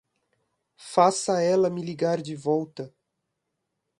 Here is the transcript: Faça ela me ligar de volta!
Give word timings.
Faça 0.77 1.43
ela 1.43 1.69
me 1.69 1.79
ligar 1.83 2.23
de 2.23 2.35
volta! 2.35 2.91